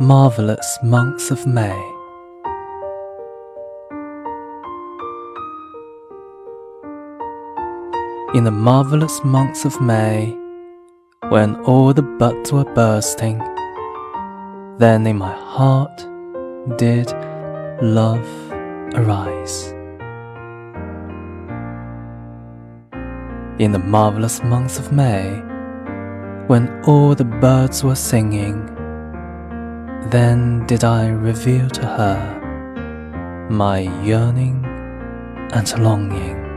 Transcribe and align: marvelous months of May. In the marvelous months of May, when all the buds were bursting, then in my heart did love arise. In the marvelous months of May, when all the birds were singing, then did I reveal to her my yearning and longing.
marvelous 0.00 0.78
months 0.82 1.30
of 1.30 1.46
May. 1.46 1.78
In 8.34 8.44
the 8.44 8.50
marvelous 8.50 9.22
months 9.24 9.66
of 9.66 9.78
May, 9.82 10.34
when 11.28 11.54
all 11.66 11.92
the 11.92 12.00
buds 12.00 12.50
were 12.50 12.64
bursting, 12.64 13.40
then 14.78 15.06
in 15.06 15.18
my 15.18 15.34
heart 15.34 15.94
did 16.78 17.12
love 17.82 18.26
arise. 18.94 19.66
In 23.58 23.72
the 23.72 23.82
marvelous 23.84 24.42
months 24.42 24.78
of 24.78 24.92
May, 24.92 25.28
when 26.46 26.82
all 26.86 27.14
the 27.14 27.26
birds 27.26 27.84
were 27.84 27.94
singing, 27.94 28.79
then 30.10 30.66
did 30.66 30.82
I 30.82 31.08
reveal 31.08 31.68
to 31.70 31.86
her 31.86 33.48
my 33.48 33.80
yearning 34.04 34.64
and 35.52 35.78
longing. 35.78 36.49